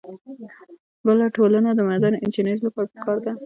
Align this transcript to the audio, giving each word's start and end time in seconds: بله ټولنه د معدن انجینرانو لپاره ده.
بله 1.05 1.25
ټولنه 1.35 1.69
د 1.73 1.79
معدن 1.87 2.13
انجینرانو 2.23 2.65
لپاره 2.67 3.19
ده. 3.25 3.33